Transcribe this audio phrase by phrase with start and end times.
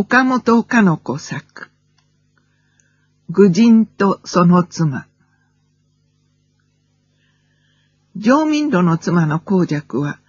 [0.00, 1.72] 岡本かの子作。
[3.30, 5.08] 愚人とその妻。
[8.14, 10.20] 上民度の妻の公爵は、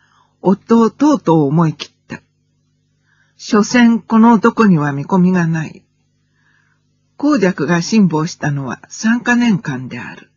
[0.42, 2.20] 夫をとうとう思い切った。
[3.38, 5.86] 所詮この男には見込みがない。
[7.16, 10.32] 公爵が辛抱したのは三か年間である。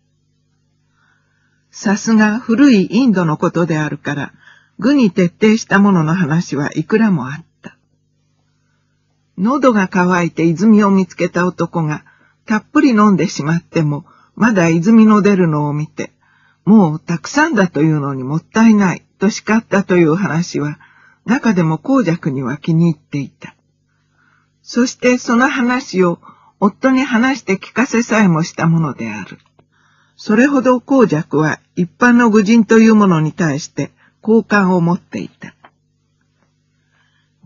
[1.70, 4.34] さすが古いインドのことであるから、
[4.78, 7.51] 具に徹底したものの話はいくらもあった。
[9.38, 12.04] 喉が渇いて泉を見つけた男が
[12.46, 16.12] たっぷり飲んでしまっても、まだ泉の出るのを見て、
[16.64, 20.78] もうたくさんだというのにもったいないと叱ったという話は、
[21.24, 23.54] 中でも公爵には気に入っていた。
[24.62, 26.20] そしてその話を
[26.60, 29.38] 夫に話して聞かせさえもしたものである。
[30.16, 35.54] それほど公爵は一般の愚人というものに対して好感を持っていた。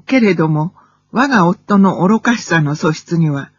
[0.04, 0.74] けれども、
[1.16, 3.50] 我が夫の愚かしさの素質には、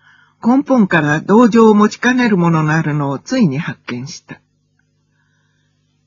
[0.45, 4.39] 根本から同情を持ちかねるもののあるのをついに発見した。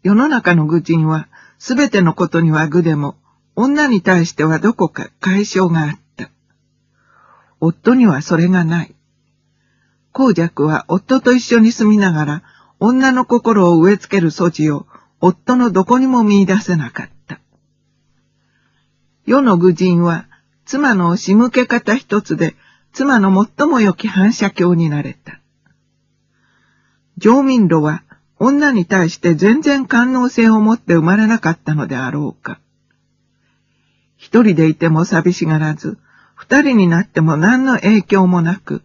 [0.05, 1.27] 世の中の愚人は、
[1.59, 3.17] すべてのことには愚でも、
[3.57, 6.31] 女に対してはどこか解消があった。
[7.59, 8.95] 夫にはそれがない。
[10.13, 12.43] 公爵は夫と一緒に住みながら、
[12.79, 14.87] 女の心を植え付ける素地を
[15.21, 17.41] 夫のどこにも見出せなかった。
[19.27, 20.30] 世の愚人は、
[20.71, 22.55] 妻の仕向け方一つで、
[22.93, 25.41] 妻の最も良き反射鏡になれた。
[27.19, 28.05] 上民路は、
[28.39, 32.61] 女に対して全然官能性を持って生まれなかったのであろうか。
[34.17, 35.99] 一人でいても寂しがらず、
[36.37, 38.85] 二人になっても何の影響もなく、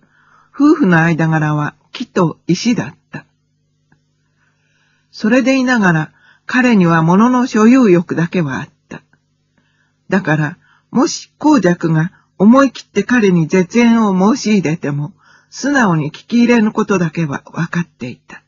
[0.56, 3.26] 夫婦の間柄は木と石だった。
[5.12, 6.12] それでいながら
[6.48, 9.04] 彼には物の所有欲だけはあった。
[10.10, 10.58] だから、
[10.96, 15.12] もし公爵が思い切って彼に絶縁を申し入れても、
[15.50, 18.42] 素直に聞き入れぬことだけは分かっていた。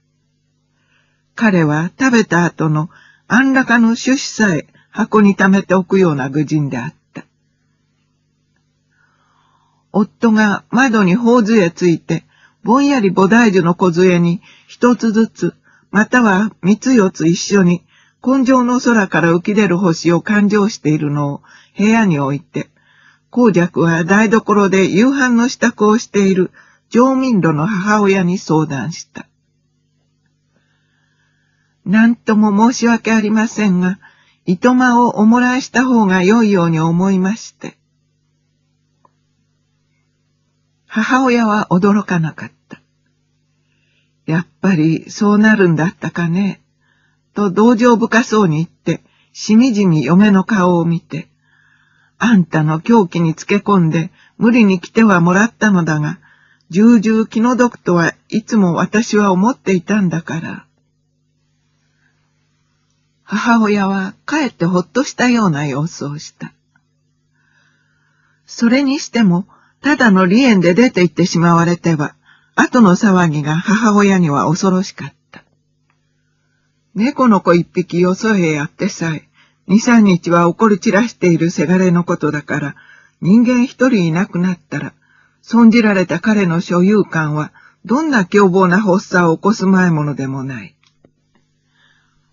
[1.36, 2.90] 彼は食べた後の
[3.28, 7.26] 安らかの種子さえ箱に溜めておくような愚人であった。
[9.92, 12.24] 夫が窓に頬杖ついて、
[12.64, 15.54] ぼんやり菩提樹の小杖に一つずつ、
[15.92, 17.84] または三つ四つ一緒に、
[18.26, 21.42] 根性の空から浮き出る星を勘定しているのを
[21.78, 22.70] 部屋に置いて、
[23.30, 26.52] 公爵は台所で夕飯の支度をしている
[26.90, 29.28] 上民路の母親に相談した。
[31.86, 34.00] 何とも申し訳ありませんが、
[34.46, 37.78] 糸間をおもらいした方が良いように思いまして。
[40.86, 42.82] 母親は驚かなかった。
[44.26, 46.62] やっぱりそうなるんだったかね、
[47.34, 49.02] と同情深そうに言って、
[49.32, 51.30] しみじみ嫁の顔を見て、
[52.20, 56.20] あんたの狂気につけ込んで無理に来てはもらったのだが、
[56.70, 60.66] 重々気の毒とはいつも私は思っていたんだから。
[63.24, 66.54] 母親はかえってほっとしたような様子をした。
[68.46, 69.46] それにしても、
[69.82, 72.16] ただの離縁で出て行ってしまわれては、
[72.56, 75.44] 後の騒ぎが母親には恐ろしかった。
[76.96, 79.28] 猫の子一匹よそへやってさえ、
[79.68, 82.76] 二三日は怒り散らしているせがれのことだから、
[83.20, 84.94] 人間一人いなくなったら、
[85.42, 87.52] 損じられた彼の所有感は、
[87.86, 90.76] どんな凶暴な発作を起こす前ものでもない。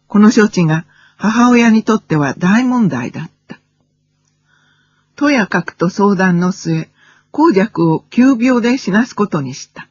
[0.07, 0.85] この処置が
[1.17, 3.59] 母親にとっては大問題だった。
[5.17, 6.89] とやかくと相談の末、
[7.33, 9.89] 公爵を急病で死なすことにした。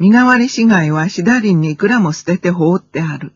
[0.00, 3.32] 身代わり死骸はシダリンにいくらも捨てて放ってある。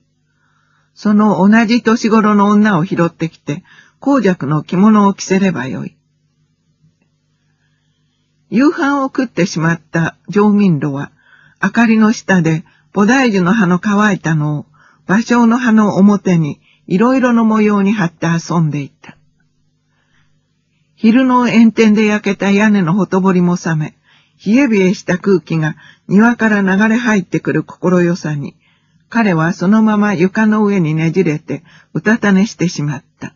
[0.96, 3.62] その同じ年頃の女を拾ってきて、
[4.00, 5.94] 公爵の着物を着せればよい。
[8.48, 11.12] 夕飯を食ってしまった上民路は、
[11.62, 12.64] 明かりの下で
[12.94, 14.66] 菩提樹の葉の乾いたのを、
[15.06, 19.18] 芭蕉の葉の表にいろいろの模様に貼って遊んでいた。
[20.94, 23.94] 昼の炎天で焼けた屋根のほとぼりも冷め、
[24.46, 25.76] 冷え冷えした空気が
[26.08, 28.56] 庭から流れ入ってくる心よさに、
[29.08, 31.62] 彼はそのまま床の上にねじれて、
[31.92, 33.34] うたた寝してしまった。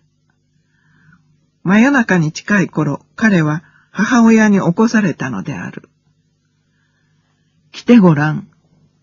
[1.63, 5.89] 真夜中に近い頃、彼は母親に起こされたのである。
[7.73, 8.49] 来てごらん。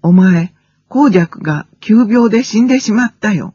[0.01, 0.53] お前、
[0.89, 3.53] 公爵が急病で死んでしまったよ。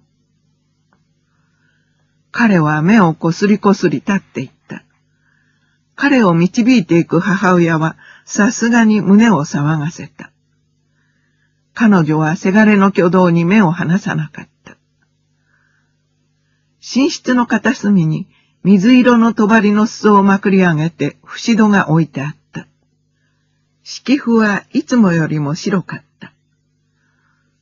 [2.31, 4.85] 彼は目をこすりこすり立っていった。
[5.95, 10.32] 彼を導いていく母親はさすがに胸を騒がせた。
[11.75, 14.77] 彼女はせがれの挙動に目を離さなかった。
[16.95, 18.27] 寝室の片隅に
[18.65, 22.67] 水色の帳の裾をまくり上げて、節戸が置いてあった。
[23.83, 26.33] 敷布はいつもよりも白かった。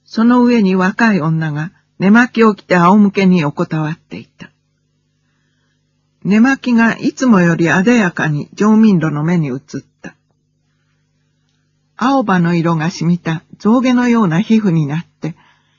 [0.04, 4.50] その上に若い女が寝巻きを着て仰向けに横たわっていた。
[6.22, 9.89] 寝巻きがいつもより艶やかに上民路の目に映った。
[12.02, 15.34] 青葉の色が染みた象牙のような皮膚になって、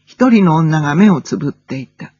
[0.05, 2.13] 一人の女が目をつぶっていた。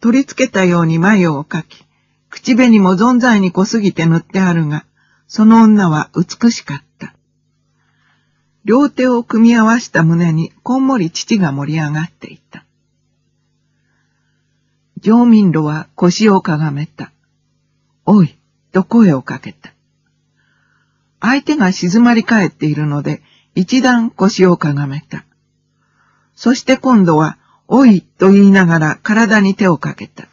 [0.00, 1.84] 取り付けたように眉を描き、
[2.30, 4.86] 口紅も存在に濃すぎて塗ってあるが、
[5.28, 7.14] その女は美しかった。
[8.64, 12.64] 両手を組み合わした胸にこんもり父が盛り上がっていた。
[15.02, 17.12] 上民路は腰をかがめた。
[18.06, 18.38] おい、
[18.72, 19.74] と声をかけた。
[21.22, 23.22] 相手が静まり返っているので、
[23.54, 25.24] 一段腰をかがめた。
[26.34, 27.38] そして今度は
[27.68, 30.26] おいと言いながら体に手をかけた。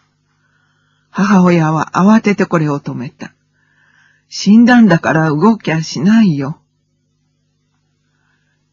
[1.12, 3.34] 母親は慌ててこれを止めた。
[4.30, 6.60] 死んだんだから動きゃしないよ。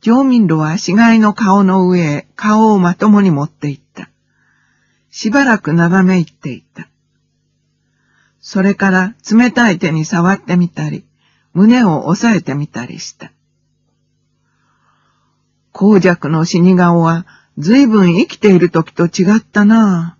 [0.01, 4.09] 上民路は死骸の顔の上へ顔をまともに持って行った。
[5.11, 6.89] しばらく眺め入っていた。
[8.41, 11.06] それから冷たい手に触ってみたり、
[11.57, 13.33] 胸を押さえてみたりした。
[15.73, 17.25] 公爵の死に顔は
[17.57, 20.19] 随分生きている時と違ったな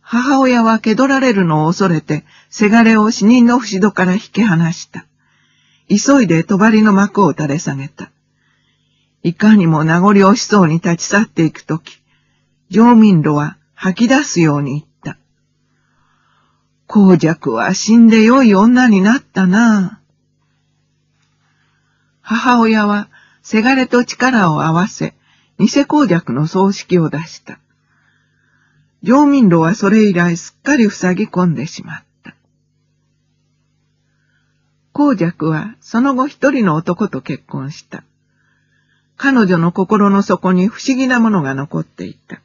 [0.00, 5.04] 母親は気取られるのを恐れて、せがれを死人の節戸から引き離した。
[5.90, 8.10] 急いで帳の幕を垂れ下げた。
[9.22, 12.00] いかにも名残惜しそうに立ち去っていくとき、
[12.70, 14.87] 上民路は吐き出すように言。
[16.88, 20.00] 公爵は死んで良い女になったな
[22.22, 23.08] 母親は
[23.42, 25.14] せがれと力を合わせ、
[25.58, 27.58] 偽公爵の葬式を出した。
[29.02, 32.34] 上民路はそれ以来すっかり塞ぎ込んでしまった。
[34.92, 38.02] 公爵はその後一人の男と結婚した。
[39.16, 42.40] 彼女の心の底に不思議なものが残っていた。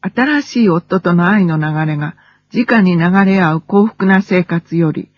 [0.00, 2.16] 新しい夫との愛の流れが
[2.54, 5.10] 直に流れ合う幸福な生活より、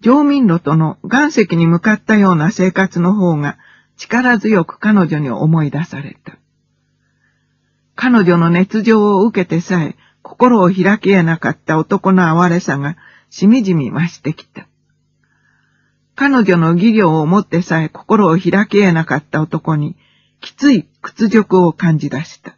[0.00, 3.56] 上民路との岩石に向かったような生活の方が
[3.96, 6.36] 力強く彼女に思い出された。
[7.94, 12.96] 彼女の熱情を受けてさえ心を開き得なかった男の哀れさが
[13.30, 14.66] しみじみ増してきた。
[16.14, 19.96] 彼女の技量をもってさえ心を開き得なかった男に
[20.40, 22.56] きつい屈辱を感じ出した。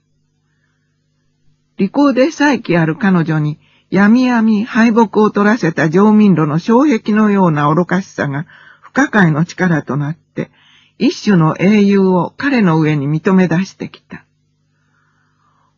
[1.77, 3.59] 利口で再起ある彼女に
[3.95, 8.45] 闇闇敗北を取らせた上民路の障壁のような愚かしさが
[8.81, 10.51] 不可解の力となって
[10.99, 14.25] 一種の英雄を彼の上に認め出してきた。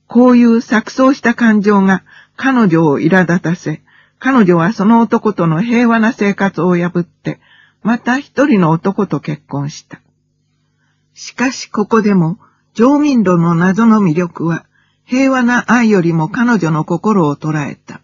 [0.06, 2.04] こういう錯綜した感情が
[2.36, 3.82] 彼女を苛立たせ、
[4.18, 7.38] 彼女はその男との平和な生活を破って、
[7.82, 10.00] また一人の男と結婚した。
[11.12, 12.38] しかしここでも、
[12.72, 14.64] 上民路の謎の魅力は、
[15.04, 18.00] 平和な愛よりも彼女の心を捉えた。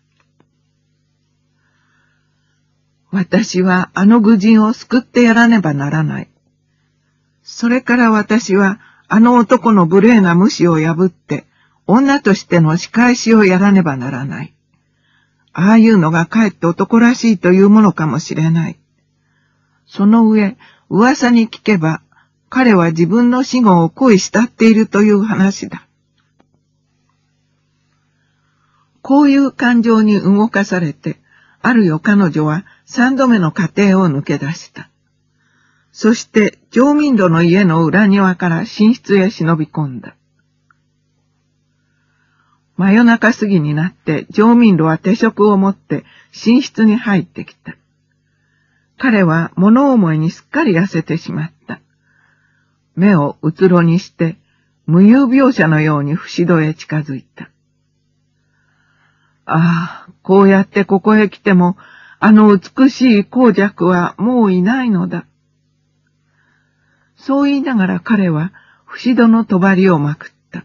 [3.13, 6.29] 私はあの愚人を救ってやらねばならない。
[7.43, 11.45] それから私は、あの男の無礼な無視を破って、
[11.87, 14.55] 女としての仕返しをやらねばならない。
[15.53, 18.79] ああいうのがかえって男らしいというものかもしれない。
[19.87, 20.57] その上、
[20.89, 22.01] 噂に聞けば、
[22.49, 25.87] 彼は自分の死後を恋したっているという話だ。
[29.03, 31.19] こういう感情に動かされて、
[31.61, 34.89] あるよ彼女は三度目の家庭を抜け出した。
[35.93, 40.15] そして上民路の家の裏庭から寝室へ忍び込んだ。
[42.77, 46.05] 真夜中過ぎになって上民路は手食を持って
[46.47, 47.77] 寝室に入ってきた。
[48.99, 51.81] 彼は物思いにすっかり痩せてしまった。
[52.97, 54.37] 目をうつろにして
[54.87, 57.51] 無遊描写のように不死戸へ近づいた。
[59.45, 61.77] ああ、こうやってここへ来ても、
[62.25, 65.27] あの美しい公爵はもういないのだ。
[67.17, 68.53] そう言いながら彼は、
[68.85, 69.59] 不死戸の帳
[69.93, 70.65] をまくった。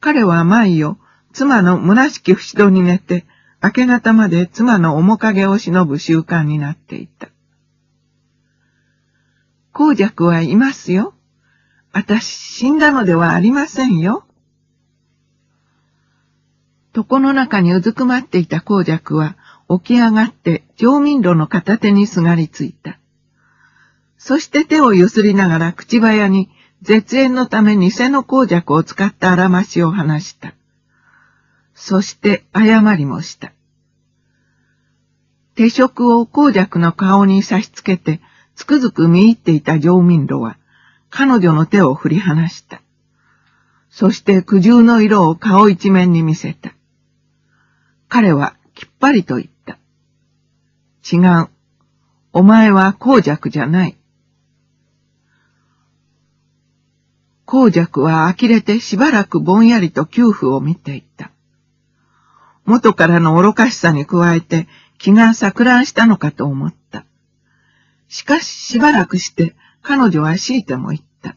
[0.00, 0.98] 彼は毎夜、
[1.32, 3.24] 妻の虚しき不死戸に寝て、
[3.62, 7.30] 明け方まで妻の面影を忍ぶ習慣になっていた。
[9.72, 11.14] 公爵はいますよ。
[11.92, 14.26] 私死んだのではありませんよ。
[16.94, 19.38] 床の中にうずくまっていた公爵は
[19.78, 22.98] 起き上がって上民路の片手にすがりついた。
[24.18, 26.48] そして手をゆすりながら口早に
[26.82, 30.54] 絶縁のため偽の公爵を使ったあらましを話した。
[31.74, 33.52] そして謝りもした。
[35.54, 38.20] 手食を公爵の顔に差し付けて、
[38.56, 40.58] つくづく見入っていた上民路は、
[41.10, 42.80] 彼女の手を振り離した。
[43.88, 46.74] そして苦渋の色を顔一面に見せた。
[48.08, 49.53] 彼はきっぱりと言った。
[51.10, 51.48] 違う。
[52.32, 53.96] お前は公爵じゃない。
[57.44, 61.30] 公爵は呆れてしばらくぼんやりと給付を見ていた。
[62.64, 64.66] 元からの愚かしさに加えて
[64.98, 67.04] 気が錯乱したのかと思った。
[68.08, 71.36] しかししばらくして彼女は強いても言った。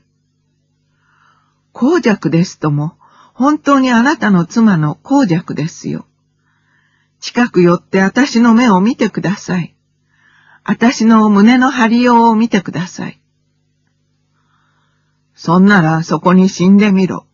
[1.74, 2.98] 公爵ですとも、
[3.36, 6.07] 本当にあなたの妻の公爵ですよ。
[7.20, 9.76] 近く寄って私の目を見てください。
[10.64, 13.22] 私の胸の張りようを見てください。
[15.34, 17.26] そんならそこに死んでみろ。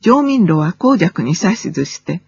[0.00, 2.22] 上民路は公爵に指図して、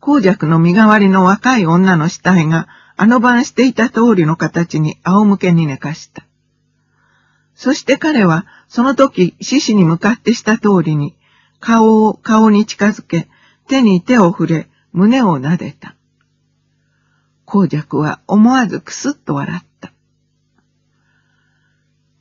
[0.00, 6.24] 公爵の身代わりの若い女の死体があの晩していた通りの形に仰向けに寝かした。
[7.54, 11.14] そして彼はその時獅子に向かってした通りに
[11.60, 13.28] 顔を顔に近づけ、
[13.68, 15.96] 手に手を触れ、胸を撫でた。
[17.44, 19.92] 公爵は思わずくすっと笑った。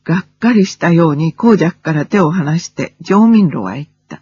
[0.04, 4.22] がっかりしたように公爵から手を離して上民路は言った。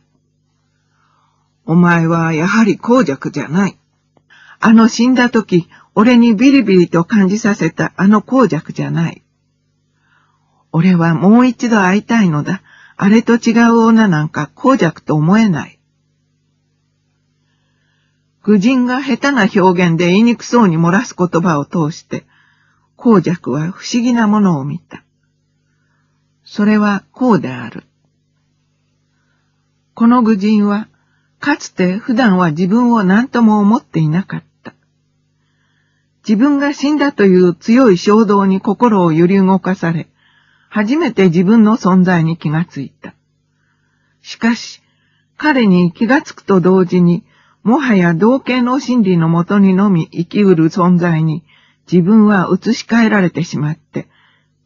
[1.65, 3.77] お前はやはり公爵じゃない。
[4.60, 9.22] あの死んだ時、俺にビリビリと感じさせたあの公爵じゃない。
[10.74, 12.62] 俺はもう一度会いたいのだ。
[12.98, 15.80] あれと違う女なんか公爵と思えない。
[18.43, 22.25] 愚人が下手な表現で言いにくそうに漏らす言葉を通して、
[22.95, 25.03] 公爵は不思議なものを見た。
[26.43, 27.83] それはこうである。
[29.93, 30.88] この愚人は、
[31.39, 34.74] かつて普段は自分を何とも思っていなかった。
[36.27, 40.07] 自分が死んだという強い衝動に心を揺り動かされ、
[40.69, 43.13] 初めて自分の存在に気がついた。
[44.21, 44.81] しかし、
[45.38, 47.24] 彼に気がつくと同時に、
[47.63, 51.44] もはや同型の真理のもとにのみ生きうる存在に
[51.91, 54.08] 自分は移し替えられてしまって、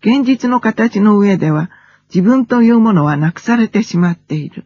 [0.02, 1.70] 現実の形の上では
[2.14, 4.66] 自分というものはなくされてしまっている。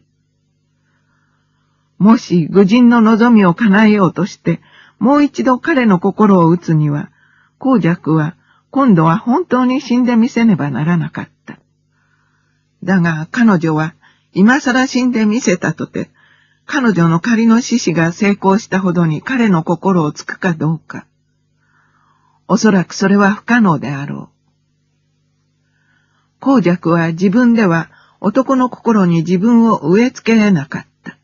[1.98, 4.60] もし愚人の望みを叶えようとして、
[4.98, 7.10] もう一度彼の心を打つには、
[7.58, 8.36] 公爵は
[8.70, 11.58] 今度は本当に死んでみせねばならなかった。
[12.84, 13.94] だが彼女は
[14.32, 16.10] 今更死んでみせたとて、
[16.72, 21.04] 彼女の仮の獅子が成功したほどに彼の心をつくかどうか。
[22.46, 24.32] おそらくそれは不可能であろう。
[26.38, 31.18] 公爵は自分では男の心に自分を植え付け得なかった。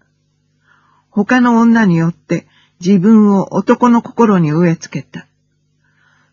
[1.11, 2.49] 他の女によって
[2.85, 5.29] 自分を男の心に植え付けた。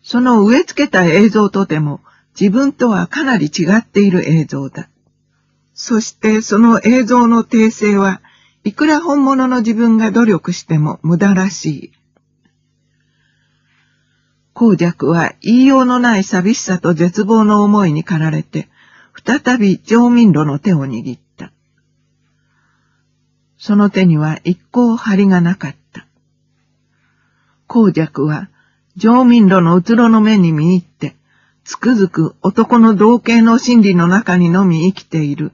[0.02, 2.00] その植え付けた映像とても
[2.38, 4.88] 自分とはかなり違っている映像だ。
[5.72, 8.20] そしてその映像の訂正は
[8.64, 11.92] いくら本物の自分が努力しても無駄らしい。
[14.54, 18.68] 公爵は言いようのない寂しさと絶望の思いに駆られて、
[19.22, 21.52] 再び上民路の手を握った。
[23.58, 26.06] その手には一向張りがなかった。
[27.66, 28.48] 公爵は
[28.96, 31.16] 上民路のうつろの目に見入って、
[31.64, 35.52] つくづく男の同型の心理の中にのみ生きている、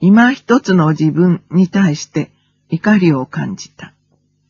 [0.00, 2.31] 今一つの自分に対して
[2.72, 3.92] 怒りを感じた。